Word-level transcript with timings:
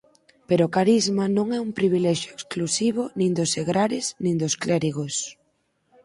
Pero 0.47 0.63
o 0.65 0.73
carisma 0.77 1.25
non 1.37 1.47
é 1.57 1.59
un 1.67 1.71
privilexio 1.79 2.31
exclusivo 2.37 3.03
nin 3.19 3.31
dos 3.37 3.49
segrares 3.55 4.05
nin 4.23 4.35
dos 4.41 4.53
clérigos. 4.63 5.15